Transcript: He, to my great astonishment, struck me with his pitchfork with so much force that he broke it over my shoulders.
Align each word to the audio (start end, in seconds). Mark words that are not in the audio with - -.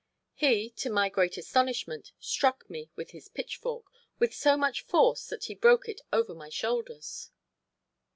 He, 0.33 0.71
to 0.77 0.89
my 0.89 1.09
great 1.09 1.37
astonishment, 1.37 2.11
struck 2.19 2.67
me 2.71 2.89
with 2.95 3.11
his 3.11 3.27
pitchfork 3.27 3.85
with 4.17 4.33
so 4.33 4.57
much 4.57 4.81
force 4.81 5.27
that 5.27 5.43
he 5.43 5.53
broke 5.53 5.87
it 5.87 6.01
over 6.11 6.33
my 6.33 6.49
shoulders. 6.49 7.29